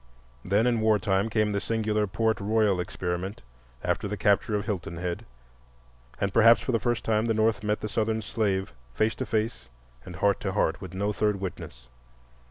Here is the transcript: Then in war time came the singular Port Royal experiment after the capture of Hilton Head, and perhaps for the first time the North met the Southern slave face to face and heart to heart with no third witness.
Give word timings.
Then 0.43 0.65
in 0.65 0.79
war 0.81 0.97
time 0.97 1.29
came 1.29 1.51
the 1.51 1.61
singular 1.61 2.07
Port 2.07 2.39
Royal 2.39 2.79
experiment 2.79 3.43
after 3.83 4.07
the 4.07 4.17
capture 4.17 4.55
of 4.55 4.65
Hilton 4.65 4.97
Head, 4.97 5.27
and 6.19 6.33
perhaps 6.33 6.59
for 6.61 6.71
the 6.71 6.79
first 6.79 7.05
time 7.05 7.25
the 7.25 7.35
North 7.35 7.61
met 7.63 7.81
the 7.81 7.87
Southern 7.87 8.23
slave 8.23 8.73
face 8.95 9.13
to 9.17 9.27
face 9.27 9.67
and 10.03 10.15
heart 10.15 10.39
to 10.39 10.53
heart 10.53 10.81
with 10.81 10.95
no 10.95 11.13
third 11.13 11.39
witness. 11.39 11.87